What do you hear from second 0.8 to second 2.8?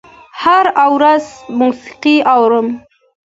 ورځ موسیقي اورم